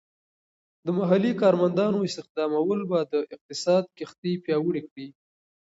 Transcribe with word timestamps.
د 0.85 0.87
محلی 0.99 1.31
کارمندانو 1.41 2.05
استخدامول 2.07 2.79
به 2.89 2.99
د 3.13 3.15
اقتصاد 3.33 3.83
کښتۍ 3.97 4.33
پیاوړې 4.45 4.81
کړي. 4.89 5.07